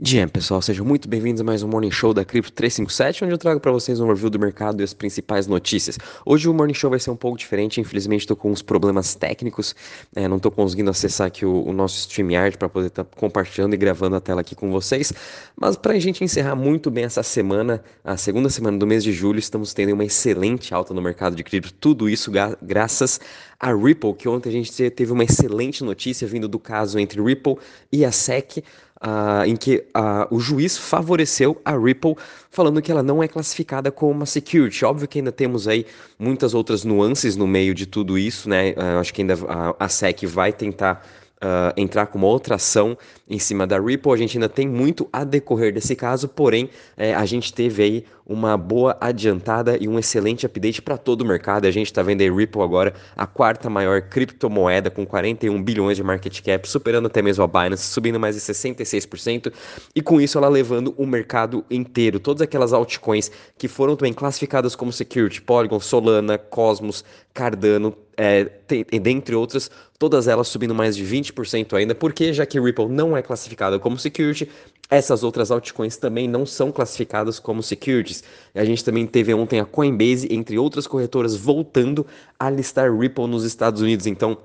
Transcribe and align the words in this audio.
Dia, 0.00 0.28
pessoal, 0.28 0.62
sejam 0.62 0.86
muito 0.86 1.08
bem-vindos 1.08 1.40
a 1.40 1.44
mais 1.44 1.64
um 1.64 1.66
Morning 1.66 1.90
Show 1.90 2.14
da 2.14 2.24
Cripto 2.24 2.52
357, 2.52 3.24
onde 3.24 3.34
eu 3.34 3.38
trago 3.38 3.58
para 3.58 3.72
vocês 3.72 3.98
um 3.98 4.06
review 4.06 4.30
do 4.30 4.38
mercado 4.38 4.80
e 4.80 4.84
as 4.84 4.94
principais 4.94 5.48
notícias. 5.48 5.98
Hoje 6.24 6.48
o 6.48 6.54
Morning 6.54 6.72
Show 6.72 6.88
vai 6.88 7.00
ser 7.00 7.10
um 7.10 7.16
pouco 7.16 7.36
diferente, 7.36 7.80
infelizmente 7.80 8.20
estou 8.20 8.36
com 8.36 8.52
uns 8.52 8.62
problemas 8.62 9.16
técnicos, 9.16 9.74
é, 10.14 10.28
não 10.28 10.36
estou 10.36 10.52
conseguindo 10.52 10.88
acessar 10.88 11.26
aqui 11.26 11.44
o, 11.44 11.64
o 11.64 11.72
nosso 11.72 11.98
StreamYard 11.98 12.56
para 12.56 12.68
poder 12.68 12.86
estar 12.86 13.02
tá 13.02 13.16
compartilhando 13.16 13.74
e 13.74 13.76
gravando 13.76 14.14
a 14.14 14.20
tela 14.20 14.40
aqui 14.40 14.54
com 14.54 14.70
vocês, 14.70 15.12
mas 15.60 15.74
para 15.76 15.94
a 15.94 15.98
gente 15.98 16.22
encerrar 16.22 16.54
muito 16.54 16.92
bem 16.92 17.02
essa 17.02 17.24
semana, 17.24 17.82
a 18.04 18.16
segunda 18.16 18.48
semana 18.48 18.78
do 18.78 18.86
mês 18.86 19.02
de 19.02 19.12
julho, 19.12 19.40
estamos 19.40 19.74
tendo 19.74 19.94
uma 19.94 20.04
excelente 20.04 20.72
alta 20.72 20.94
no 20.94 21.02
mercado 21.02 21.34
de 21.34 21.42
cripto, 21.42 21.72
tudo 21.72 22.08
isso 22.08 22.30
graças 22.62 23.18
a 23.58 23.74
Ripple, 23.74 24.14
que 24.14 24.28
ontem 24.28 24.48
a 24.48 24.52
gente 24.52 24.90
teve 24.90 25.10
uma 25.10 25.24
excelente 25.24 25.82
notícia 25.82 26.28
vindo 26.28 26.46
do 26.46 26.60
caso 26.60 26.98
entre 27.00 27.20
Ripple 27.20 27.56
e 27.90 28.04
a 28.04 28.12
SEC, 28.12 28.62
uh, 29.02 29.44
em 29.46 29.56
que 29.56 29.84
uh, 29.96 30.34
o 30.34 30.40
juiz 30.40 30.76
favoreceu 30.76 31.60
a 31.64 31.76
Ripple, 31.76 32.16
falando 32.50 32.82
que 32.82 32.90
ela 32.90 33.02
não 33.02 33.22
é 33.22 33.28
classificada 33.28 33.90
como 33.90 34.12
uma 34.12 34.26
security. 34.26 34.84
Óbvio 34.84 35.08
que 35.08 35.18
ainda 35.18 35.32
temos 35.32 35.68
aí 35.68 35.86
muitas 36.18 36.54
outras 36.54 36.84
nuances 36.84 37.36
no 37.36 37.46
meio 37.46 37.74
de 37.74 37.86
tudo 37.86 38.18
isso, 38.18 38.48
né? 38.48 38.70
Uh, 38.70 39.00
acho 39.00 39.12
que 39.12 39.22
ainda 39.22 39.34
a, 39.48 39.84
a 39.84 39.88
SEC 39.88 40.26
vai 40.26 40.52
tentar 40.52 41.06
uh, 41.42 41.72
entrar 41.76 42.06
com 42.06 42.18
uma 42.18 42.26
outra 42.26 42.56
ação 42.56 42.96
em 43.28 43.38
cima 43.38 43.66
da 43.66 43.78
Ripple. 43.78 44.12
A 44.12 44.16
gente 44.16 44.36
ainda 44.36 44.48
tem 44.48 44.68
muito 44.68 45.08
a 45.12 45.24
decorrer 45.24 45.72
desse 45.72 45.94
caso, 45.94 46.28
porém 46.28 46.70
é, 46.96 47.14
a 47.14 47.24
gente 47.24 47.52
teve 47.52 47.82
aí 47.82 48.04
uma 48.26 48.58
boa 48.58 48.96
adiantada 49.00 49.78
e 49.80 49.88
um 49.88 49.98
excelente 49.98 50.44
update 50.44 50.82
para 50.82 50.98
todo 50.98 51.22
o 51.22 51.24
mercado. 51.24 51.66
A 51.66 51.70
gente 51.70 51.86
está 51.86 52.02
vendo 52.02 52.22
a 52.22 52.30
Ripple 52.30 52.60
agora 52.60 52.92
a 53.16 53.26
quarta 53.26 53.70
maior 53.70 54.02
criptomoeda 54.02 54.90
com 54.90 55.06
41 55.06 55.62
bilhões 55.62 55.96
de 55.96 56.02
market 56.02 56.42
cap, 56.42 56.68
superando 56.68 57.06
até 57.06 57.22
mesmo 57.22 57.42
a 57.42 57.46
Binance, 57.46 57.84
subindo 57.84 58.20
mais 58.20 58.34
de 58.34 58.42
66%, 58.42 59.52
e 59.94 60.02
com 60.02 60.20
isso 60.20 60.36
ela 60.36 60.48
levando 60.48 60.94
o 60.98 61.06
mercado 61.06 61.64
inteiro. 61.70 62.20
Todas 62.20 62.42
aquelas 62.42 62.72
altcoins 62.72 63.30
que 63.56 63.66
foram 63.66 63.96
também 63.96 64.12
classificadas 64.12 64.76
como 64.76 64.92
security, 64.92 65.40
Polygon, 65.40 65.80
Solana, 65.80 66.36
Cosmos, 66.36 67.04
Cardano, 67.32 67.96
é, 68.20 68.44
tem, 68.44 68.84
dentre 69.00 69.36
outras, 69.36 69.70
todas 69.96 70.26
elas 70.26 70.48
subindo 70.48 70.74
mais 70.74 70.96
de 70.96 71.04
20% 71.04 71.72
ainda, 71.74 71.94
porque 71.94 72.32
já 72.32 72.44
que 72.44 72.58
Ripple 72.58 72.88
não 72.88 73.16
é 73.16 73.22
classificada 73.22 73.78
como 73.78 73.96
security, 73.96 74.50
essas 74.90 75.22
outras 75.22 75.52
altcoins 75.52 75.96
também 75.96 76.26
não 76.26 76.44
são 76.44 76.72
classificadas 76.72 77.38
como 77.38 77.62
securities. 77.62 78.24
A 78.56 78.64
gente 78.64 78.84
também 78.84 79.06
teve 79.06 79.32
ontem 79.32 79.60
a 79.60 79.64
Coinbase, 79.64 80.26
entre 80.32 80.58
outras 80.58 80.84
corretoras, 80.88 81.36
voltando 81.36 82.04
a 82.36 82.50
listar 82.50 82.92
Ripple 82.92 83.28
nos 83.28 83.44
Estados 83.44 83.80
Unidos. 83.80 84.04
Então, 84.08 84.36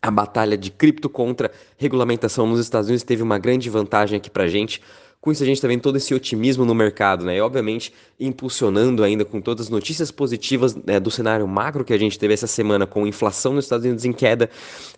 a 0.00 0.12
batalha 0.12 0.56
de 0.56 0.70
cripto 0.70 1.08
contra 1.08 1.50
regulamentação 1.76 2.46
nos 2.46 2.60
Estados 2.60 2.88
Unidos 2.88 3.02
teve 3.02 3.20
uma 3.20 3.36
grande 3.36 3.68
vantagem 3.68 4.16
aqui 4.16 4.30
para 4.30 4.46
gente. 4.46 4.80
Com 5.28 5.32
isso, 5.32 5.42
a 5.42 5.46
gente 5.46 5.56
está 5.56 5.68
vendo 5.68 5.82
todo 5.82 5.96
esse 5.96 6.14
otimismo 6.14 6.64
no 6.64 6.74
mercado, 6.74 7.22
né? 7.22 7.36
E, 7.36 7.40
obviamente, 7.42 7.92
impulsionando 8.18 9.04
ainda 9.04 9.26
com 9.26 9.42
todas 9.42 9.66
as 9.66 9.70
notícias 9.70 10.10
positivas 10.10 10.74
né, 10.74 10.98
do 10.98 11.10
cenário 11.10 11.46
macro 11.46 11.84
que 11.84 11.92
a 11.92 11.98
gente 11.98 12.18
teve 12.18 12.32
essa 12.32 12.46
semana, 12.46 12.86
com 12.86 13.06
inflação 13.06 13.52
nos 13.52 13.66
Estados 13.66 13.84
Unidos 13.84 14.06
em 14.06 14.12
queda, 14.14 14.48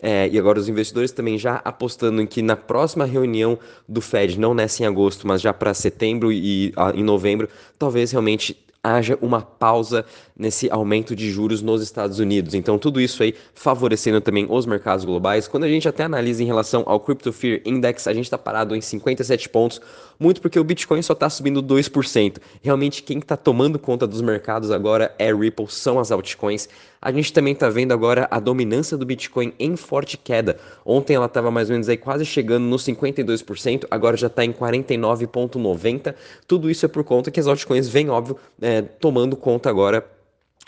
é, 0.00 0.28
e 0.28 0.38
agora 0.38 0.60
os 0.60 0.68
investidores 0.68 1.10
também 1.10 1.36
já 1.36 1.56
apostando 1.64 2.22
em 2.22 2.26
que 2.26 2.42
na 2.42 2.54
próxima 2.54 3.04
reunião 3.06 3.58
do 3.88 4.00
Fed, 4.00 4.38
não 4.38 4.54
nessa 4.54 4.84
em 4.84 4.86
agosto, 4.86 5.26
mas 5.26 5.40
já 5.40 5.52
para 5.52 5.74
setembro 5.74 6.30
e 6.30 6.72
a, 6.76 6.92
em 6.92 7.02
novembro, 7.02 7.48
talvez 7.76 8.12
realmente 8.12 8.56
haja 8.84 9.18
uma 9.20 9.42
pausa 9.42 10.06
nesse 10.40 10.70
aumento 10.70 11.14
de 11.14 11.30
juros 11.30 11.60
nos 11.60 11.82
Estados 11.82 12.18
Unidos. 12.18 12.54
Então, 12.54 12.78
tudo 12.78 13.00
isso 13.00 13.22
aí 13.22 13.34
favorecendo 13.54 14.20
também 14.22 14.46
os 14.48 14.64
mercados 14.64 15.04
globais. 15.04 15.46
Quando 15.46 15.64
a 15.64 15.68
gente 15.68 15.86
até 15.86 16.04
analisa 16.04 16.42
em 16.42 16.46
relação 16.46 16.82
ao 16.86 16.98
Crypto 16.98 17.30
Fear 17.30 17.60
Index, 17.66 18.06
a 18.06 18.14
gente 18.14 18.24
está 18.24 18.38
parado 18.38 18.74
em 18.74 18.80
57 18.80 19.50
pontos, 19.50 19.80
muito 20.18 20.40
porque 20.40 20.58
o 20.58 20.64
Bitcoin 20.64 21.02
só 21.02 21.12
está 21.12 21.28
subindo 21.28 21.62
2%. 21.62 22.38
Realmente, 22.62 23.02
quem 23.02 23.18
está 23.18 23.36
tomando 23.36 23.78
conta 23.78 24.06
dos 24.06 24.22
mercados 24.22 24.70
agora 24.70 25.14
é 25.18 25.32
Ripple, 25.32 25.66
são 25.68 25.98
as 25.98 26.10
altcoins. 26.10 26.68
A 27.02 27.12
gente 27.12 27.32
também 27.32 27.52
está 27.52 27.68
vendo 27.68 27.92
agora 27.92 28.26
a 28.30 28.40
dominância 28.40 28.96
do 28.96 29.04
Bitcoin 29.04 29.52
em 29.58 29.76
forte 29.76 30.16
queda. 30.16 30.58
Ontem 30.84 31.14
ela 31.14 31.26
estava 31.26 31.50
mais 31.50 31.68
ou 31.68 31.74
menos 31.74 31.88
aí 31.88 31.96
quase 31.96 32.24
chegando 32.24 32.64
nos 32.64 32.84
52%, 32.84 33.86
agora 33.90 34.16
já 34.16 34.26
está 34.26 34.44
em 34.44 34.52
49,90%. 34.52 36.14
Tudo 36.46 36.70
isso 36.70 36.86
é 36.86 36.88
por 36.88 37.04
conta 37.04 37.30
que 37.30 37.40
as 37.40 37.46
altcoins 37.46 37.88
vêm, 37.88 38.08
óbvio, 38.08 38.36
é, 38.60 38.80
tomando 38.82 39.36
conta 39.36 39.68
agora 39.68 40.04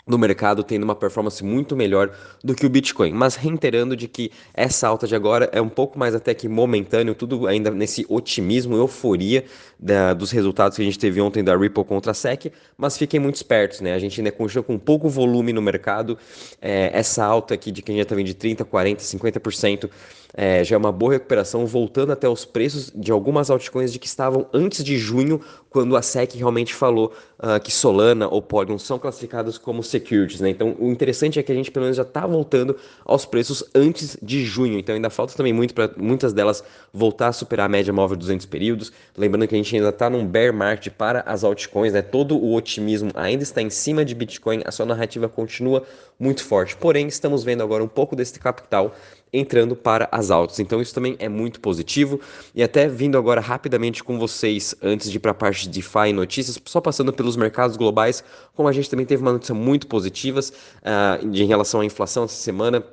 do 0.05 0.19
mercado 0.19 0.63
tendo 0.63 0.83
uma 0.83 0.95
performance 0.95 1.43
muito 1.43 1.75
melhor 1.75 2.11
do 2.43 2.53
que 2.53 2.65
o 2.65 2.69
Bitcoin. 2.69 3.13
Mas 3.13 3.35
reiterando 3.35 3.95
de 3.95 4.07
que 4.07 4.31
essa 4.53 4.87
alta 4.87 5.07
de 5.07 5.15
agora 5.15 5.49
é 5.53 5.61
um 5.61 5.69
pouco 5.69 5.97
mais 5.97 6.13
até 6.13 6.33
que 6.33 6.47
momentâneo, 6.47 7.15
tudo 7.15 7.47
ainda 7.47 7.71
nesse 7.71 8.05
otimismo, 8.09 8.75
euforia 8.75 9.45
da, 9.79 10.13
dos 10.13 10.31
resultados 10.31 10.75
que 10.75 10.81
a 10.81 10.85
gente 10.85 10.99
teve 10.99 11.21
ontem 11.21 11.43
da 11.43 11.55
Ripple 11.55 11.83
contra 11.85 12.11
a 12.11 12.13
SEC, 12.13 12.51
mas 12.77 12.97
fiquem 12.97 13.19
muito 13.19 13.35
espertos, 13.35 13.81
né? 13.81 13.93
A 13.93 13.99
gente 13.99 14.19
ainda 14.19 14.31
continua 14.31 14.63
com 14.63 14.77
pouco 14.77 15.07
volume 15.07 15.53
no 15.53 15.61
mercado, 15.61 16.17
é, 16.61 16.91
essa 16.93 17.23
alta 17.23 17.53
aqui 17.53 17.71
de 17.71 17.81
quem 17.81 17.95
já 17.95 18.03
está 18.03 18.15
vindo 18.15 18.27
de 18.27 18.35
30%, 18.35 18.65
40%, 18.65 18.97
50%, 18.97 19.89
é, 20.35 20.63
já 20.63 20.75
é 20.75 20.79
uma 20.79 20.91
boa 20.91 21.13
recuperação, 21.13 21.65
voltando 21.65 22.11
até 22.11 22.27
os 22.27 22.43
preços 22.43 22.91
de 22.95 23.11
algumas 23.11 23.51
altcoins 23.51 23.93
de 23.93 23.99
que 23.99 24.07
estavam 24.07 24.47
antes 24.51 24.83
de 24.83 24.97
junho, 24.97 25.39
quando 25.69 25.95
a 25.95 26.01
SEC 26.01 26.35
realmente 26.35 26.73
falou 26.73 27.13
uh, 27.39 27.59
que 27.59 27.71
Solana 27.71 28.27
ou 28.27 28.41
Polygon 28.41 28.79
são 28.79 28.97
classificados 28.97 29.57
como 29.59 29.83
securities. 29.93 30.41
Né? 30.41 30.49
Então, 30.49 30.75
o 30.79 30.91
interessante 30.91 31.39
é 31.39 31.43
que 31.43 31.51
a 31.51 31.55
gente 31.55 31.71
pelo 31.71 31.83
menos 31.83 31.97
já 31.97 32.03
está 32.03 32.27
voltando 32.27 32.75
aos 33.05 33.25
preços 33.25 33.63
antes 33.73 34.17
de 34.21 34.43
junho. 34.43 34.77
Então, 34.77 34.93
ainda 34.95 35.09
falta 35.09 35.33
também 35.35 35.53
muito 35.53 35.73
para 35.73 35.91
muitas 35.97 36.33
delas 36.33 36.63
voltar 36.91 37.29
a 37.29 37.33
superar 37.33 37.67
a 37.67 37.69
média 37.69 37.93
móvel 37.93 38.15
de 38.15 38.21
200 38.21 38.45
períodos. 38.45 38.91
Lembrando 39.17 39.47
que 39.47 39.55
a 39.55 39.57
gente 39.57 39.75
ainda 39.75 39.89
está 39.89 40.09
num 40.09 40.27
bear 40.27 40.53
market 40.53 40.93
para 40.93 41.21
as 41.21 41.43
altcoins, 41.43 41.93
né? 41.93 42.01
todo 42.01 42.37
o 42.37 42.53
otimismo 42.53 43.11
ainda 43.15 43.43
está 43.43 43.61
em 43.61 43.69
cima 43.69 44.03
de 44.03 44.13
Bitcoin, 44.13 44.61
a 44.65 44.71
sua 44.71 44.85
narrativa 44.85 45.29
continua 45.29 45.83
muito 46.19 46.43
forte. 46.43 46.75
Porém, 46.75 47.07
estamos 47.07 47.43
vendo 47.43 47.63
agora 47.63 47.83
um 47.83 47.87
pouco 47.87 48.15
desse 48.15 48.39
capital 48.39 48.93
entrando 49.33 49.75
para 49.75 50.07
as 50.11 50.29
altas. 50.29 50.59
Então 50.59 50.79
isso 50.79 50.93
também 50.93 51.15
é 51.17 51.27
muito 51.27 51.59
positivo. 51.59 52.21
E 52.53 52.61
até 52.61 52.87
vindo 52.87 53.17
agora 53.17 53.41
rapidamente 53.41 54.03
com 54.03 54.19
vocês, 54.19 54.75
antes 54.81 55.09
de 55.09 55.17
ir 55.17 55.19
para 55.19 55.31
a 55.31 55.33
parte 55.33 55.63
de 55.63 55.69
DeFi 55.69 56.09
e 56.09 56.13
notícias, 56.13 56.59
só 56.65 56.79
passando 56.79 57.11
pelos 57.11 57.35
mercados 57.35 57.75
globais, 57.75 58.23
como 58.55 58.69
a 58.69 58.71
gente 58.71 58.89
também 58.89 59.05
teve 59.05 59.23
uma 59.23 59.33
notícia 59.33 59.55
muito 59.55 59.82
positivas 59.83 60.49
uh, 60.49 61.25
em 61.25 61.45
relação 61.45 61.81
à 61.81 61.85
inflação 61.85 62.25
essa 62.25 62.35
semana. 62.35 62.83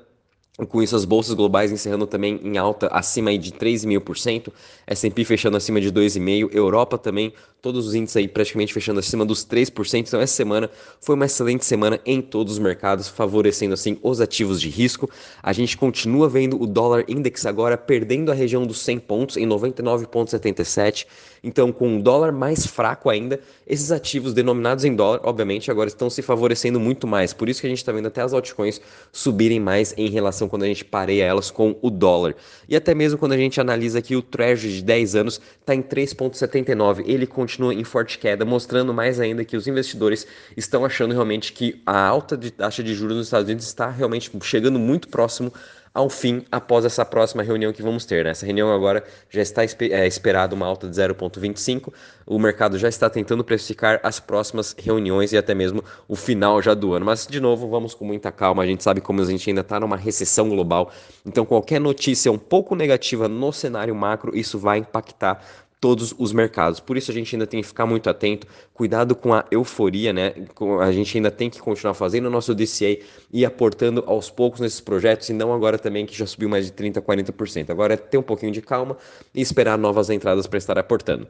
Com 0.68 0.82
isso, 0.82 0.94
as 0.94 1.04
bolsas 1.04 1.34
globais 1.34 1.72
encerrando 1.72 2.06
também 2.06 2.40
em 2.42 2.58
alta 2.58 2.88
acima 2.88 3.36
de 3.36 3.52
3,5%, 3.52 4.52
S&P 4.86 5.24
fechando 5.24 5.56
acima 5.56 5.80
de 5.80 5.90
2,5%, 5.90 6.54
Europa 6.54 6.98
também, 6.98 7.32
todos 7.62 7.86
os 7.86 7.94
índices 7.94 8.16
aí 8.16 8.28
praticamente 8.28 8.72
fechando 8.72 9.00
acima 9.00 9.24
dos 9.24 9.44
3%. 9.44 10.06
Então, 10.06 10.20
essa 10.20 10.34
semana 10.34 10.70
foi 11.00 11.14
uma 11.14 11.26
excelente 11.26 11.64
semana 11.64 12.00
em 12.04 12.20
todos 12.20 12.54
os 12.54 12.58
mercados, 12.58 13.08
favorecendo 13.08 13.74
assim 13.74 13.98
os 14.02 14.20
ativos 14.20 14.60
de 14.60 14.68
risco. 14.68 15.08
A 15.42 15.52
gente 15.52 15.76
continua 15.76 16.28
vendo 16.28 16.60
o 16.60 16.66
dólar 16.66 17.04
index 17.08 17.46
agora 17.46 17.76
perdendo 17.76 18.30
a 18.30 18.34
região 18.34 18.66
dos 18.66 18.80
100 18.80 18.98
pontos 19.00 19.36
em 19.36 19.46
99,77. 19.46 21.06
Então, 21.42 21.72
com 21.72 21.88
um 21.88 22.00
dólar 22.00 22.32
mais 22.32 22.66
fraco 22.66 23.08
ainda, 23.08 23.40
esses 23.66 23.90
ativos 23.90 24.34
denominados 24.34 24.84
em 24.84 24.94
dólar, 24.94 25.20
obviamente, 25.22 25.70
agora 25.70 25.88
estão 25.88 26.10
se 26.10 26.20
favorecendo 26.20 26.78
muito 26.78 27.06
mais. 27.06 27.32
Por 27.32 27.48
isso 27.48 27.60
que 27.60 27.66
a 27.66 27.70
gente 27.70 27.78
está 27.78 27.92
vendo 27.92 28.08
até 28.08 28.20
as 28.20 28.34
altcoins 28.34 28.80
subirem 29.10 29.58
mais 29.58 29.94
em 29.96 30.10
relação 30.10 30.49
quando 30.50 30.64
a 30.64 30.66
gente 30.66 30.84
pareia 30.84 31.24
elas 31.24 31.50
com 31.50 31.76
o 31.80 31.88
dólar. 31.88 32.34
E 32.68 32.76
até 32.76 32.94
mesmo 32.94 33.18
quando 33.18 33.32
a 33.32 33.36
gente 33.36 33.60
analisa 33.60 34.00
aqui 34.00 34.16
o 34.16 34.20
Treasury 34.20 34.74
de 34.74 34.82
10 34.82 35.14
anos, 35.14 35.40
está 35.60 35.74
em 35.74 35.80
3,79. 35.82 37.04
Ele 37.06 37.26
continua 37.26 37.72
em 37.72 37.84
forte 37.84 38.18
queda, 38.18 38.44
mostrando 38.44 38.92
mais 38.92 39.18
ainda 39.20 39.44
que 39.44 39.56
os 39.56 39.66
investidores 39.66 40.26
estão 40.56 40.84
achando 40.84 41.12
realmente 41.12 41.52
que 41.52 41.80
a 41.86 42.04
alta 42.04 42.36
de 42.36 42.50
taxa 42.50 42.82
de 42.82 42.92
juros 42.92 43.16
nos 43.16 43.26
Estados 43.28 43.46
Unidos 43.46 43.66
está 43.66 43.88
realmente 43.88 44.30
chegando 44.42 44.78
muito 44.78 45.08
próximo 45.08 45.52
ao 45.92 46.08
fim 46.08 46.44
após 46.50 46.84
essa 46.84 47.04
próxima 47.04 47.42
reunião 47.42 47.72
que 47.72 47.82
vamos 47.82 48.04
ter. 48.04 48.24
Né? 48.24 48.30
Essa 48.30 48.46
reunião 48.46 48.72
agora 48.72 49.04
já 49.28 49.42
está 49.42 49.62
é, 49.64 50.06
esperada 50.06 50.54
uma 50.54 50.66
alta 50.66 50.88
de 50.88 50.96
0,25. 50.96 51.92
O 52.26 52.38
mercado 52.38 52.78
já 52.78 52.88
está 52.88 53.10
tentando 53.10 53.42
precificar 53.42 53.98
as 54.02 54.20
próximas 54.20 54.74
reuniões 54.78 55.32
e 55.32 55.36
até 55.36 55.54
mesmo 55.54 55.82
o 56.06 56.14
final 56.14 56.62
já 56.62 56.74
do 56.74 56.92
ano. 56.92 57.06
Mas, 57.06 57.26
de 57.26 57.40
novo, 57.40 57.68
vamos 57.68 57.94
com 57.94 58.04
muita 58.04 58.30
calma. 58.30 58.62
A 58.62 58.66
gente 58.66 58.84
sabe 58.84 59.00
como 59.00 59.20
a 59.20 59.24
gente 59.24 59.50
ainda 59.50 59.62
está 59.62 59.80
numa 59.80 59.96
recessão 59.96 60.48
global. 60.48 60.92
Então, 61.26 61.44
qualquer 61.44 61.80
notícia 61.80 62.30
um 62.30 62.38
pouco 62.38 62.74
negativa 62.76 63.28
no 63.28 63.52
cenário 63.52 63.94
macro, 63.94 64.36
isso 64.36 64.58
vai 64.58 64.78
impactar 64.78 65.44
todos 65.80 66.14
os 66.18 66.32
mercados. 66.32 66.78
Por 66.78 66.96
isso 66.96 67.10
a 67.10 67.14
gente 67.14 67.34
ainda 67.34 67.46
tem 67.46 67.62
que 67.62 67.66
ficar 67.66 67.86
muito 67.86 68.10
atento, 68.10 68.46
cuidado 68.74 69.16
com 69.16 69.32
a 69.32 69.44
euforia, 69.50 70.12
né? 70.12 70.34
A 70.80 70.92
gente 70.92 71.16
ainda 71.16 71.30
tem 71.30 71.48
que 71.48 71.60
continuar 71.60 71.94
fazendo 71.94 72.26
o 72.26 72.30
nosso 72.30 72.54
DCA 72.54 72.98
e 73.32 73.44
aportando 73.44 74.04
aos 74.06 74.30
poucos 74.30 74.60
nesses 74.60 74.80
projetos, 74.80 75.28
e 75.30 75.32
não 75.32 75.52
agora 75.52 75.78
também 75.78 76.04
que 76.04 76.16
já 76.16 76.26
subiu 76.26 76.48
mais 76.48 76.66
de 76.66 76.72
30, 76.72 77.00
40%. 77.00 77.70
Agora 77.70 77.94
é 77.94 77.96
ter 77.96 78.18
um 78.18 78.22
pouquinho 78.22 78.52
de 78.52 78.60
calma 78.60 78.96
e 79.34 79.40
esperar 79.40 79.78
novas 79.78 80.10
entradas 80.10 80.46
para 80.46 80.58
estar 80.58 80.78
aportando. 80.78 81.26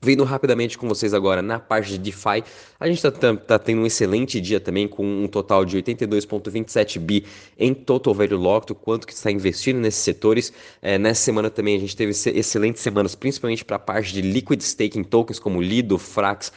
Vindo 0.00 0.22
rapidamente 0.22 0.78
com 0.78 0.86
vocês 0.86 1.12
agora 1.12 1.42
na 1.42 1.58
parte 1.58 1.90
de 1.90 1.98
DeFi, 1.98 2.44
a 2.78 2.86
gente 2.86 3.04
está 3.04 3.34
tá, 3.34 3.58
tendo 3.58 3.82
um 3.82 3.86
excelente 3.86 4.40
dia 4.40 4.60
também 4.60 4.86
com 4.86 5.04
um 5.04 5.26
total 5.26 5.64
de 5.64 5.76
82,27 5.76 7.00
bi 7.00 7.24
em 7.58 7.74
total 7.74 8.14
value 8.14 8.36
locked, 8.36 8.74
quanto 8.74 9.08
que 9.08 9.12
está 9.12 9.28
investindo 9.28 9.80
nesses 9.80 10.00
setores. 10.00 10.52
É, 10.80 10.98
nessa 10.98 11.22
semana 11.22 11.50
também 11.50 11.76
a 11.76 11.80
gente 11.80 11.96
teve 11.96 12.12
excelentes 12.12 12.80
semanas, 12.80 13.16
principalmente 13.16 13.64
para 13.64 13.74
a 13.74 13.80
parte 13.80 14.12
de 14.12 14.22
liquid 14.22 14.60
staking 14.60 15.02
tokens 15.02 15.40
como 15.40 15.60
Lido, 15.60 15.98
Frax, 15.98 16.52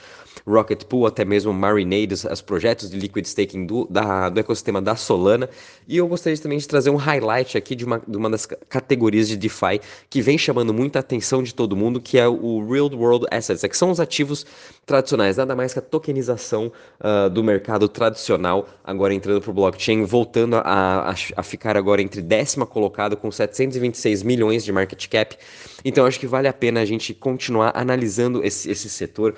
Rocket 0.46 0.84
Pool, 0.86 1.06
até 1.06 1.24
mesmo 1.24 1.54
Marinade, 1.54 2.14
os 2.14 2.42
projetos 2.42 2.90
de 2.90 2.98
liquid 2.98 3.26
staking 3.26 3.66
do, 3.66 3.88
da, 3.90 4.30
do 4.30 4.40
ecossistema 4.40 4.82
da 4.82 4.96
Solana. 4.96 5.50
E 5.88 5.98
eu 5.98 6.08
gostaria 6.08 6.38
também 6.38 6.58
de 6.58 6.68
trazer 6.68 6.90
um 6.90 6.96
highlight 6.96 7.58
aqui 7.58 7.76
de 7.76 7.86
uma, 7.86 8.02
de 8.06 8.18
uma 8.18 8.30
das 8.30 8.46
categorias 8.46 9.28
de 9.28 9.38
DeFi 9.38 9.82
que 10.10 10.22
vem 10.22 10.38
chamando 10.38 10.74
muita 10.74 11.00
atenção 11.00 11.44
de 11.44 11.54
todo 11.54 11.76
mundo, 11.76 12.00
que 12.00 12.18
é 12.18 12.28
o 12.28 12.66
Real 12.68 12.90
World 12.94 13.26
Assets, 13.32 13.62
que 13.62 13.78
são 13.78 13.92
os 13.92 14.00
ativos 14.00 14.46
tradicionais, 14.86 15.38
nada 15.38 15.56
mais 15.56 15.74
que 15.74 15.80
a 15.80 15.82
tokenização 15.82 16.72
uh, 17.00 17.30
do 17.30 17.44
mercado 17.44 17.88
tradicional, 17.88 18.68
agora 18.84 19.14
entrando 19.14 19.42
para 19.42 19.52
o 19.52 19.54
blockchain, 19.54 20.04
voltando 20.04 20.56
a, 20.56 20.62
a, 20.62 21.16
a 21.38 21.44
ficar 21.44 21.78
agora 21.78 22.02
entre 22.02 22.22
décima 22.22 22.66
colocado 22.66 23.16
com 23.16 23.32
726 23.32 24.24
milhões 24.24 24.64
de 24.64 24.72
market 24.72 25.08
cap. 25.08 25.38
Então 25.84 26.06
acho 26.06 26.20
que 26.20 26.28
vale 26.28 26.48
a 26.48 26.54
pena 26.54 26.82
a 26.82 26.86
gente 26.86 27.14
continuar 27.14 27.72
analisando 27.76 28.44
esse, 28.44 28.70
esse 28.70 28.90
setor, 28.90 29.36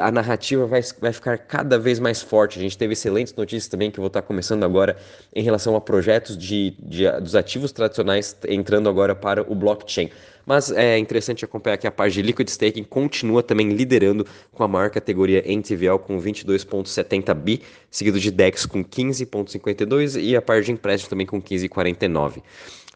a 0.00 0.10
narrativa 0.10 0.66
vai, 0.66 0.80
vai 1.00 1.12
ficar 1.12 1.38
cada 1.38 1.78
vez 1.78 1.98
mais 1.98 2.22
forte. 2.22 2.58
A 2.58 2.62
gente 2.62 2.76
teve 2.76 2.94
excelentes 2.94 3.34
notícias 3.34 3.68
também 3.68 3.90
que 3.90 3.98
eu 3.98 4.02
vou 4.02 4.08
estar 4.08 4.22
começando 4.22 4.64
agora 4.64 4.96
em 5.34 5.42
relação 5.42 5.76
a 5.76 5.80
projetos 5.80 6.38
de, 6.38 6.74
de 6.78 7.10
dos 7.20 7.34
ativos 7.34 7.70
tradicionais 7.70 8.36
entrando 8.48 8.88
agora 8.88 9.14
para 9.14 9.42
o 9.42 9.54
blockchain. 9.54 10.10
Mas 10.46 10.70
é 10.70 10.98
interessante 10.98 11.44
acompanhar 11.44 11.76
que 11.78 11.86
a 11.86 11.90
parte 11.90 12.14
de 12.14 12.22
Liquid 12.22 12.48
Staking 12.48 12.84
continua 12.84 13.42
também 13.42 13.70
liderando 13.70 14.26
com 14.52 14.62
a 14.62 14.68
maior 14.68 14.90
categoria 14.90 15.42
em 15.50 15.60
TVL 15.60 15.98
com 15.98 16.20
22,70 16.20 17.34
bi, 17.34 17.62
seguido 17.90 18.20
de 18.20 18.30
DEX 18.30 18.66
com 18.66 18.84
15,52 18.84 20.20
e 20.22 20.36
a 20.36 20.42
parte 20.42 20.66
de 20.66 20.72
empréstimo 20.72 21.10
também 21.10 21.26
com 21.26 21.40
15,49. 21.40 22.42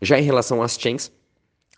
Já 0.02 0.19
em 0.19 0.22
relação 0.22 0.62
às 0.62 0.78
chains, 0.78 1.10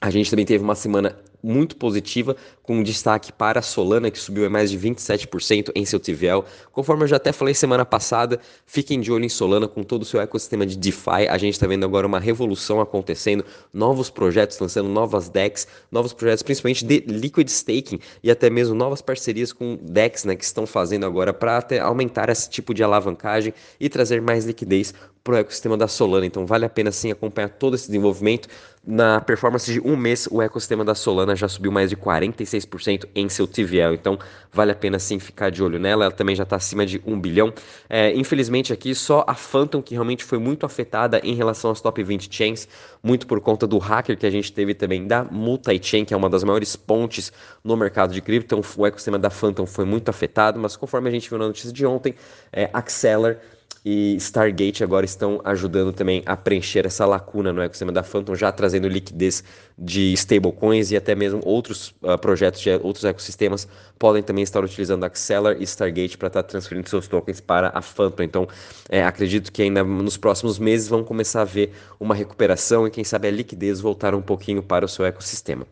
a 0.01 0.11
gente 0.11 0.31
também 0.31 0.45
teve 0.45 0.63
uma 0.63 0.75
semana 0.75 1.17
muito 1.43 1.77
positiva, 1.77 2.37
com 2.63 2.83
destaque 2.83 3.33
para 3.33 3.59
a 3.59 3.63
Solana, 3.63 4.11
que 4.11 4.19
subiu 4.19 4.49
mais 4.49 4.71
de 4.71 4.79
27% 4.79 5.73
em 5.75 5.85
seu 5.85 5.99
TVL. 5.99 6.45
Conforme 6.73 7.05
eu 7.05 7.09
já 7.09 7.17
até 7.17 7.33
falei 7.33 7.55
semana 7.55 7.85
passada, 7.85 8.39
fiquem 8.65 9.01
de 9.01 9.11
olho 9.11 9.25
em 9.25 9.29
Solana 9.29 9.67
com 9.67 9.83
todo 9.83 10.03
o 10.03 10.05
seu 10.05 10.21
ecossistema 10.21 10.65
de 10.65 10.77
DeFi. 10.77 11.27
A 11.29 11.37
gente 11.37 11.55
está 11.55 11.67
vendo 11.67 11.85
agora 11.85 12.07
uma 12.07 12.21
revolução 12.21 12.81
acontecendo, 12.81 13.45
novos 13.73 14.11
projetos 14.11 14.59
lançando 14.59 14.89
novas 14.89 15.29
DEX, 15.29 15.67
novos 15.91 16.13
projetos 16.13 16.43
principalmente 16.43 16.85
de 16.85 17.01
liquid 17.01 17.49
staking 17.49 17.99
e 18.23 18.31
até 18.31 18.49
mesmo 18.49 18.75
novas 18.75 19.03
parcerias 19.03 19.53
com 19.53 19.79
DEX 19.83 20.25
né, 20.25 20.37
que 20.37 20.45
estão 20.45 20.67
fazendo 20.67 21.05
agora 21.07 21.33
para 21.33 21.65
aumentar 21.83 22.29
esse 22.29 22.49
tipo 22.49 22.73
de 22.73 22.83
alavancagem 22.83 23.53
e 23.79 23.89
trazer 23.89 24.21
mais 24.21 24.45
liquidez 24.45 24.95
para 25.23 25.35
o 25.35 25.37
ecossistema 25.39 25.77
da 25.77 25.87
Solana. 25.87 26.27
Então 26.27 26.47
vale 26.47 26.65
a 26.65 26.69
pena 26.69 26.91
sim 26.91 27.11
acompanhar 27.11 27.49
todo 27.51 27.75
esse 27.75 27.87
desenvolvimento. 27.87 28.49
Na 28.83 29.21
performance 29.21 29.71
de 29.71 29.79
um 29.79 29.95
mês, 29.95 30.27
o 30.31 30.41
ecossistema 30.41 30.83
da 30.83 30.95
Solana 30.95 31.37
já 31.37 31.47
subiu 31.47 31.71
mais 31.71 31.91
de 31.91 31.97
46% 31.97 33.07
em 33.15 33.29
seu 33.29 33.47
TVL. 33.47 33.93
Então 33.93 34.19
vale 34.51 34.73
a 34.73 34.75
pena 34.75 34.99
sim 34.99 35.19
ficar 35.19 35.51
de 35.51 35.63
olho 35.63 35.79
nela. 35.79 36.07
Ela 36.07 36.13
também 36.13 36.35
já 36.35 36.45
está 36.45 36.57
acima 36.57 36.87
de 36.87 37.01
1 37.05 37.21
bilhão. 37.21 37.53
É, 37.91 38.11
infelizmente 38.15 38.73
aqui 38.73 38.95
só 38.95 39.23
a 39.27 39.35
Phantom 39.35 39.83
que 39.83 39.93
realmente 39.93 40.25
foi 40.25 40.39
muito 40.39 40.65
afetada 40.65 41.21
em 41.23 41.35
relação 41.35 41.71
às 41.71 41.81
top 41.83 42.03
20 42.03 42.35
chains, 42.35 42.67
muito 43.03 43.27
por 43.27 43.39
conta 43.43 43.67
do 43.67 43.77
hacker 43.77 44.17
que 44.17 44.25
a 44.25 44.31
gente 44.31 44.51
teve 44.51 44.73
também 44.73 45.07
da 45.07 45.25
multi-chain, 45.25 46.07
que 46.07 46.15
é 46.15 46.17
uma 46.17 46.31
das 46.31 46.43
maiores 46.43 46.75
pontes 46.75 47.31
no 47.63 47.77
mercado 47.77 48.15
de 48.15 48.23
cripto. 48.23 48.55
Então 48.55 48.83
o 48.83 48.87
ecossistema 48.87 49.19
da 49.19 49.29
Phantom 49.29 49.67
foi 49.67 49.85
muito 49.85 50.09
afetado, 50.09 50.59
mas 50.59 50.75
conforme 50.75 51.11
a 51.11 51.13
gente 51.13 51.29
viu 51.29 51.39
na 51.39 51.47
notícia 51.47 51.71
de 51.71 51.85
ontem, 51.85 52.15
é, 52.51 52.71
Acceler 52.73 53.41
e 53.85 54.15
Stargate 54.17 54.85
agora 54.85 55.07
estão 55.07 55.41
ajudando 55.43 55.93
também 55.93 56.23
a 56.27 56.37
preencher 56.37 56.85
essa 56.85 57.07
lacuna 57.07 57.53
no 57.53 57.63
ecossistema 57.63 57.91
da 57.91 58.03
Phantom, 58.03 58.35
já 58.35 58.53
trazendo 58.53 58.87
liquidez 58.87 59.43
de 59.79 60.13
stablecoins 60.13 60.91
e 60.91 60.97
até 60.97 61.15
mesmo 61.15 61.41
outros 61.43 61.95
uh, 62.03 62.19
projetos 62.19 62.61
de 62.61 62.71
outros 62.83 63.05
ecossistemas 63.05 63.67
podem 63.99 64.23
também 64.23 64.45
estar 64.45 64.63
utilizando 64.63 65.05
Acceler 65.05 65.57
e 65.59 65.65
Stargate 65.65 66.19
para 66.19 66.29
estar 66.29 66.43
tá 66.43 66.49
transferindo 66.49 66.89
seus 66.89 67.09
tokens 67.09 67.41
para 67.41 67.69
a 67.69 67.81
Phantom. 67.81 68.23
Então, 68.23 68.49
é, 68.89 69.03
acredito 69.03 69.51
que 69.51 69.63
ainda 69.63 69.83
nos 69.83 70.17
próximos 70.19 70.59
meses 70.59 70.89
vão 70.89 71.03
começar 71.03 71.43
a 71.43 71.45
ver 71.45 71.73
uma 71.99 72.15
recuperação 72.15 72.87
e 72.87 72.91
quem 72.91 73.05
sabe 73.05 73.29
a 73.29 73.31
liquidez 73.31 73.81
voltar 73.81 74.15
um 74.15 74.23
pouquinho 74.23 74.63
para 74.63 74.85
o 74.85 74.89
seu 74.89 75.05
ecossistema. 75.07 75.67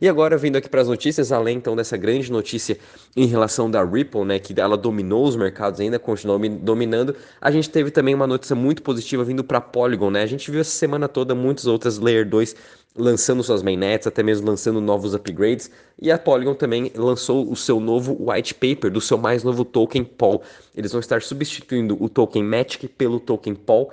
E 0.00 0.08
agora, 0.08 0.36
vindo 0.36 0.56
aqui 0.56 0.68
para 0.68 0.82
as 0.82 0.88
notícias, 0.88 1.32
além 1.32 1.56
então 1.56 1.74
dessa 1.74 1.96
grande 1.96 2.30
notícia 2.30 2.78
em 3.16 3.26
relação 3.26 3.70
da 3.70 3.82
Ripple, 3.84 4.24
né, 4.24 4.38
que 4.38 4.58
ela 4.60 4.76
dominou 4.76 5.26
os 5.26 5.36
mercados 5.36 5.80
ainda, 5.80 5.98
continua 5.98 6.38
dominando, 6.38 7.14
a 7.40 7.50
gente 7.54 7.70
teve 7.70 7.90
também 7.90 8.14
uma 8.14 8.26
notícia 8.26 8.54
muito 8.54 8.82
positiva 8.82 9.24
vindo 9.24 9.42
para 9.42 9.60
Polygon, 9.60 10.10
né? 10.10 10.22
A 10.22 10.26
gente 10.26 10.50
viu 10.50 10.60
essa 10.60 10.70
semana 10.70 11.08
toda 11.08 11.34
muitas 11.34 11.66
outras 11.66 11.98
Layer 11.98 12.28
2 12.28 12.54
lançando 12.96 13.42
suas 13.42 13.62
mainnets, 13.62 14.06
até 14.06 14.22
mesmo 14.22 14.46
lançando 14.46 14.80
novos 14.80 15.14
upgrades, 15.14 15.70
e 16.00 16.12
a 16.12 16.18
Polygon 16.18 16.54
também 16.54 16.92
lançou 16.94 17.50
o 17.50 17.56
seu 17.56 17.80
novo 17.80 18.16
white 18.30 18.54
paper 18.54 18.90
do 18.90 19.00
seu 19.00 19.18
mais 19.18 19.42
novo 19.42 19.64
token 19.64 20.04
Paul. 20.04 20.42
Eles 20.76 20.92
vão 20.92 21.00
estar 21.00 21.20
substituindo 21.20 22.00
o 22.00 22.08
token 22.08 22.44
Matic 22.44 22.88
pelo 22.96 23.18
token 23.18 23.54
Paul 23.54 23.90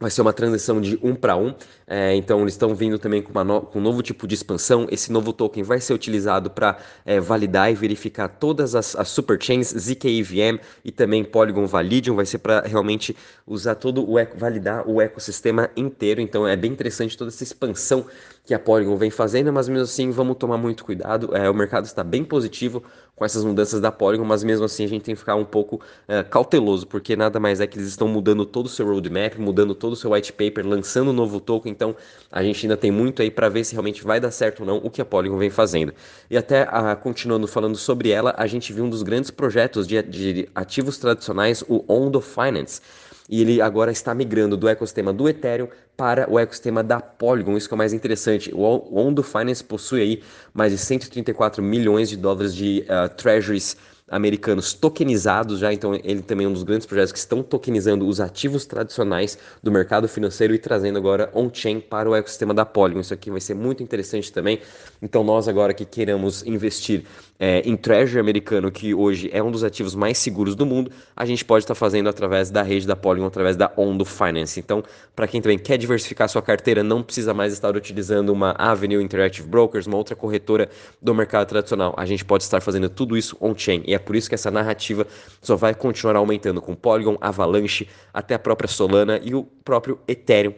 vai 0.00 0.10
ser 0.10 0.22
uma 0.22 0.32
transição 0.32 0.80
de 0.80 0.98
um 1.02 1.14
para 1.14 1.36
um, 1.36 1.54
é, 1.86 2.16
então 2.16 2.40
eles 2.40 2.54
estão 2.54 2.74
vindo 2.74 2.98
também 2.98 3.20
com, 3.20 3.44
no, 3.44 3.60
com, 3.60 3.78
um 3.78 3.82
novo 3.82 4.02
tipo 4.02 4.26
de 4.26 4.34
expansão. 4.34 4.86
Esse 4.90 5.12
novo 5.12 5.32
token 5.32 5.62
vai 5.62 5.78
ser 5.78 5.92
utilizado 5.92 6.50
para 6.50 6.78
é, 7.04 7.20
validar 7.20 7.70
e 7.70 7.74
verificar 7.74 8.28
todas 8.28 8.74
as, 8.74 8.96
as 8.96 9.08
superchains 9.08 9.74
ZKEVM 9.76 10.58
e 10.82 10.90
também 10.90 11.22
Polygon 11.22 11.66
Validium, 11.66 12.16
vai 12.16 12.24
ser 12.24 12.38
para 12.38 12.62
realmente 12.62 13.14
usar 13.46 13.74
todo 13.74 14.08
o 14.08 14.14
validar 14.36 14.88
o 14.88 15.00
ecossistema 15.00 15.68
inteiro. 15.76 16.20
Então 16.20 16.48
é 16.48 16.56
bem 16.56 16.72
interessante 16.72 17.16
toda 17.16 17.30
essa 17.30 17.42
expansão 17.42 18.06
que 18.44 18.54
a 18.54 18.58
Polygon 18.58 18.96
vem 18.96 19.10
fazendo, 19.10 19.52
mas 19.52 19.68
mesmo 19.68 19.84
assim 19.84 20.10
vamos 20.10 20.36
tomar 20.36 20.56
muito 20.56 20.84
cuidado. 20.84 21.36
É, 21.36 21.50
o 21.50 21.54
mercado 21.54 21.84
está 21.84 22.02
bem 22.02 22.24
positivo 22.24 22.82
com 23.20 23.24
essas 23.26 23.44
mudanças 23.44 23.82
da 23.82 23.92
Polygon, 23.92 24.24
mas 24.24 24.42
mesmo 24.42 24.64
assim 24.64 24.82
a 24.82 24.88
gente 24.88 25.02
tem 25.02 25.14
que 25.14 25.18
ficar 25.18 25.34
um 25.34 25.44
pouco 25.44 25.78
é, 26.08 26.22
cauteloso, 26.22 26.86
porque 26.86 27.14
nada 27.14 27.38
mais 27.38 27.60
é 27.60 27.66
que 27.66 27.78
eles 27.78 27.88
estão 27.88 28.08
mudando 28.08 28.46
todo 28.46 28.64
o 28.64 28.68
seu 28.70 28.86
roadmap, 28.86 29.36
mudando 29.36 29.74
todo 29.74 29.92
o 29.92 29.96
seu 29.96 30.12
white 30.12 30.32
paper, 30.32 30.66
lançando 30.66 31.10
um 31.10 31.12
novo 31.12 31.38
token, 31.38 31.70
então 31.70 31.94
a 32.32 32.42
gente 32.42 32.64
ainda 32.64 32.78
tem 32.78 32.90
muito 32.90 33.20
aí 33.20 33.30
para 33.30 33.50
ver 33.50 33.62
se 33.64 33.74
realmente 33.74 34.02
vai 34.02 34.18
dar 34.20 34.30
certo 34.30 34.60
ou 34.60 34.66
não 34.66 34.78
o 34.78 34.88
que 34.88 35.02
a 35.02 35.04
Polygon 35.04 35.36
vem 35.36 35.50
fazendo. 35.50 35.92
E 36.30 36.36
até 36.38 36.62
a, 36.62 36.96
continuando 36.96 37.46
falando 37.46 37.76
sobre 37.76 38.08
ela, 38.08 38.34
a 38.38 38.46
gente 38.46 38.72
viu 38.72 38.84
um 38.84 38.88
dos 38.88 39.02
grandes 39.02 39.30
projetos 39.30 39.86
de, 39.86 40.02
de 40.02 40.48
ativos 40.54 40.96
tradicionais, 40.96 41.62
o 41.68 41.84
Ondo 41.86 42.22
Finance 42.22 42.80
e 43.30 43.40
ele 43.40 43.62
agora 43.62 43.92
está 43.92 44.12
migrando 44.12 44.56
do 44.56 44.68
ecossistema 44.68 45.12
do 45.12 45.28
Ethereum 45.28 45.68
para 45.96 46.28
o 46.28 46.36
ecossistema 46.38 46.82
da 46.82 47.00
Polygon. 47.00 47.56
Isso 47.56 47.68
que 47.68 47.74
é 47.74 47.76
o 47.76 47.78
mais 47.78 47.92
interessante. 47.92 48.52
O 48.52 48.98
Ondo 48.98 49.22
Finance 49.22 49.62
possui 49.62 50.02
aí 50.02 50.22
mais 50.52 50.72
de 50.72 50.78
134 50.78 51.62
milhões 51.62 52.08
de 52.08 52.16
dólares 52.16 52.52
de 52.52 52.84
uh, 52.88 53.08
treasuries 53.14 53.76
americanos 54.10 54.74
tokenizados 54.74 55.60
já, 55.60 55.72
então 55.72 55.94
ele 56.02 56.20
também 56.20 56.44
é 56.44 56.48
um 56.48 56.52
dos 56.52 56.64
grandes 56.64 56.86
projetos 56.86 57.12
que 57.12 57.18
estão 57.18 57.42
tokenizando 57.42 58.06
os 58.06 58.20
ativos 58.20 58.66
tradicionais 58.66 59.38
do 59.62 59.70
mercado 59.70 60.08
financeiro 60.08 60.52
e 60.52 60.58
trazendo 60.58 60.98
agora 60.98 61.30
on-chain 61.32 61.80
para 61.80 62.10
o 62.10 62.14
ecossistema 62.14 62.52
da 62.52 62.66
Polygon. 62.66 63.00
Isso 63.00 63.14
aqui 63.14 63.30
vai 63.30 63.40
ser 63.40 63.54
muito 63.54 63.82
interessante 63.82 64.32
também. 64.32 64.58
Então 65.00 65.22
nós 65.22 65.46
agora 65.46 65.72
que 65.72 65.84
queremos 65.84 66.44
investir 66.44 67.04
é, 67.38 67.60
em 67.60 67.74
Treasury 67.74 68.20
americano, 68.20 68.70
que 68.70 68.92
hoje 68.92 69.30
é 69.32 69.42
um 69.42 69.50
dos 69.50 69.64
ativos 69.64 69.94
mais 69.94 70.18
seguros 70.18 70.54
do 70.54 70.66
mundo, 70.66 70.90
a 71.16 71.24
gente 71.24 71.42
pode 71.42 71.64
estar 71.64 71.74
fazendo 71.74 72.06
através 72.08 72.50
da 72.50 72.62
rede 72.62 72.86
da 72.86 72.94
Polygon, 72.94 73.26
através 73.26 73.56
da 73.56 73.72
Ondo 73.78 74.04
Finance. 74.04 74.60
Então, 74.60 74.84
para 75.16 75.26
quem 75.26 75.40
também 75.40 75.58
quer 75.58 75.78
diversificar 75.78 76.28
sua 76.28 76.42
carteira, 76.42 76.82
não 76.82 77.02
precisa 77.02 77.32
mais 77.32 77.54
estar 77.54 77.74
utilizando 77.74 78.28
uma 78.28 78.50
Avenue 78.58 79.02
Interactive 79.02 79.48
Brokers, 79.48 79.86
uma 79.86 79.96
outra 79.96 80.14
corretora 80.14 80.68
do 81.00 81.14
mercado 81.14 81.48
tradicional. 81.48 81.94
A 81.96 82.04
gente 82.04 82.26
pode 82.26 82.42
estar 82.42 82.60
fazendo 82.60 82.90
tudo 82.90 83.16
isso 83.16 83.34
on-chain. 83.40 83.82
E 83.86 83.94
é 83.94 83.98
por 84.00 84.16
isso 84.16 84.28
que 84.28 84.34
essa 84.34 84.50
narrativa 84.50 85.06
só 85.40 85.56
vai 85.56 85.74
continuar 85.74 86.16
aumentando 86.16 86.60
com 86.60 86.74
Polygon, 86.74 87.16
Avalanche, 87.20 87.88
até 88.12 88.34
a 88.34 88.38
própria 88.38 88.68
Solana 88.68 89.20
e 89.22 89.34
o 89.34 89.44
próprio 89.44 90.00
Ethereum 90.08 90.54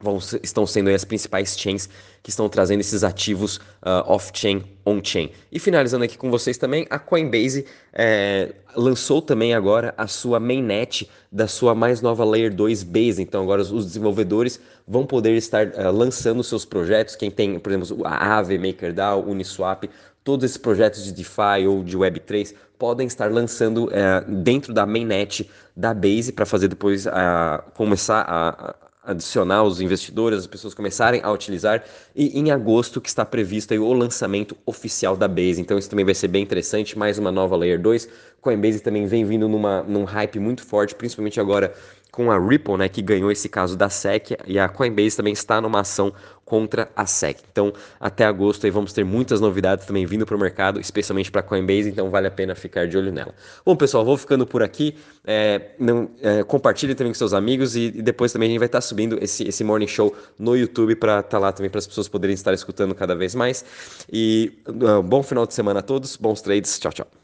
vão, 0.00 0.18
estão 0.42 0.66
sendo 0.66 0.88
as 0.90 1.04
principais 1.04 1.56
chains 1.58 1.88
que 2.22 2.30
estão 2.30 2.48
trazendo 2.48 2.80
esses 2.80 3.04
ativos 3.04 3.56
uh, 3.56 4.02
off-chain, 4.06 4.64
on-chain. 4.84 5.30
E 5.52 5.58
finalizando 5.58 6.04
aqui 6.04 6.16
com 6.16 6.30
vocês 6.30 6.58
também, 6.58 6.86
a 6.90 6.98
Coinbase 6.98 7.66
é, 7.92 8.54
lançou 8.74 9.22
também 9.22 9.54
agora 9.54 9.94
a 9.96 10.06
sua 10.06 10.40
mainnet 10.40 11.08
da 11.30 11.46
sua 11.46 11.74
mais 11.74 12.00
nova 12.00 12.24
Layer 12.24 12.52
2 12.54 12.82
Base. 12.82 13.22
Então 13.22 13.42
agora 13.42 13.62
os 13.62 13.86
desenvolvedores 13.86 14.60
vão 14.88 15.06
poder 15.06 15.36
estar 15.36 15.66
uh, 15.68 15.92
lançando 15.92 16.42
seus 16.42 16.64
projetos. 16.64 17.14
Quem 17.14 17.30
tem, 17.30 17.58
por 17.58 17.72
exemplo, 17.72 18.06
a 18.06 18.14
Aave, 18.14 18.58
MakerDAO, 18.58 19.28
Uniswap, 19.28 19.84
todos 20.24 20.44
esses 20.44 20.56
projetos 20.56 21.04
de 21.04 21.12
DeFi 21.12 21.66
ou 21.66 21.82
de 21.82 21.96
Web3 21.96 22.54
podem 22.80 23.06
estar 23.06 23.30
lançando 23.30 23.84
uh, 23.84 24.24
dentro 24.26 24.72
da 24.72 24.86
mainnet 24.86 25.48
da 25.76 25.92
Base 25.92 26.32
para 26.32 26.46
fazer 26.46 26.66
depois 26.66 27.04
uh, 27.04 27.10
começar 27.74 28.24
a 28.26 28.74
adicionar 29.02 29.64
os 29.64 29.80
investidores, 29.80 30.38
as 30.38 30.46
pessoas 30.46 30.72
começarem 30.72 31.20
a 31.22 31.30
utilizar. 31.30 31.84
E 32.16 32.38
em 32.38 32.50
agosto 32.50 33.00
que 33.00 33.08
está 33.08 33.24
previsto 33.24 33.72
aí 33.72 33.78
o 33.78 33.92
lançamento 33.92 34.56
oficial 34.64 35.14
da 35.14 35.28
Base. 35.28 35.60
Então 35.60 35.78
isso 35.78 35.90
também 35.90 36.04
vai 36.04 36.14
ser 36.14 36.28
bem 36.28 36.42
interessante, 36.42 36.98
mais 36.98 37.18
uma 37.18 37.30
nova 37.30 37.54
Layer 37.54 37.80
2. 37.80 38.08
Coinbase 38.40 38.80
também 38.80 39.06
vem 39.06 39.24
vindo 39.24 39.46
numa, 39.46 39.82
num 39.82 40.04
hype 40.04 40.38
muito 40.38 40.64
forte, 40.64 40.94
principalmente 40.94 41.38
agora 41.38 41.74
com 42.20 42.30
a 42.30 42.38
Ripple, 42.38 42.76
né, 42.76 42.86
que 42.86 43.00
ganhou 43.00 43.32
esse 43.32 43.48
caso 43.48 43.74
da 43.74 43.88
SEC, 43.88 44.36
e 44.46 44.58
a 44.58 44.68
Coinbase 44.68 45.16
também 45.16 45.32
está 45.32 45.58
numa 45.58 45.80
ação 45.80 46.12
contra 46.44 46.90
a 46.94 47.06
SEC. 47.06 47.38
Então, 47.50 47.72
até 47.98 48.26
agosto 48.26 48.66
aí 48.66 48.70
vamos 48.70 48.92
ter 48.92 49.04
muitas 49.04 49.40
novidades 49.40 49.86
também 49.86 50.04
vindo 50.04 50.26
para 50.26 50.36
o 50.36 50.38
mercado, 50.38 50.78
especialmente 50.78 51.30
para 51.30 51.40
a 51.40 51.42
Coinbase, 51.42 51.88
então 51.88 52.10
vale 52.10 52.26
a 52.26 52.30
pena 52.30 52.54
ficar 52.54 52.86
de 52.86 52.98
olho 52.98 53.10
nela. 53.10 53.34
Bom, 53.64 53.74
pessoal, 53.74 54.04
vou 54.04 54.18
ficando 54.18 54.46
por 54.46 54.62
aqui. 54.62 54.96
É, 55.24 55.70
não, 55.78 56.10
é, 56.20 56.42
compartilhe 56.42 56.94
também 56.94 57.10
com 57.10 57.18
seus 57.18 57.32
amigos 57.32 57.74
e, 57.74 57.84
e, 57.86 58.02
depois 58.02 58.32
também 58.32 58.48
a 58.48 58.50
gente 58.50 58.58
vai 58.58 58.66
estar 58.66 58.82
subindo 58.82 59.16
esse, 59.22 59.48
esse 59.48 59.64
Morning 59.64 59.86
Show 59.86 60.14
no 60.38 60.54
YouTube 60.54 60.94
para 60.96 61.20
estar 61.20 61.30
tá 61.30 61.38
lá 61.38 61.52
também 61.52 61.70
para 61.70 61.78
as 61.78 61.86
pessoas 61.86 62.06
poderem 62.06 62.34
estar 62.34 62.52
escutando 62.52 62.94
cada 62.94 63.14
vez 63.14 63.34
mais. 63.34 63.64
E 64.12 64.60
uh, 64.68 65.02
bom 65.02 65.22
final 65.22 65.46
de 65.46 65.54
semana 65.54 65.80
a 65.80 65.82
todos, 65.82 66.16
bons 66.16 66.42
trades, 66.42 66.78
tchau, 66.78 66.92
tchau. 66.92 67.19